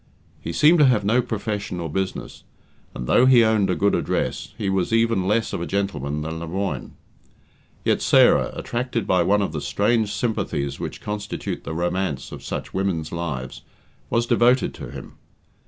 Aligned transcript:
He 0.41 0.51
seemed 0.51 0.79
to 0.79 0.85
have 0.87 1.05
no 1.05 1.21
profession 1.21 1.79
or 1.79 1.87
business, 1.87 2.41
and 2.95 3.05
though 3.05 3.27
he 3.27 3.43
owned 3.43 3.69
a 3.69 3.75
good 3.75 3.93
address, 3.93 4.51
he 4.57 4.67
was 4.67 4.91
even 4.91 5.27
less 5.27 5.53
of 5.53 5.61
a 5.61 5.67
gentleman 5.67 6.23
than 6.23 6.39
Lemoine. 6.39 6.93
Yet 7.85 8.01
Sarah, 8.01 8.51
attracted 8.55 9.05
by 9.05 9.21
one 9.21 9.43
of 9.43 9.51
the 9.51 9.61
strange 9.61 10.11
sympathies 10.11 10.79
which 10.79 11.01
constitute 11.01 11.65
the 11.65 11.75
romance 11.75 12.31
of 12.31 12.43
such 12.43 12.73
women's 12.73 13.11
lives, 13.11 13.61
was 14.09 14.25
devoted 14.25 14.73
to 14.73 14.89
him. 14.89 15.17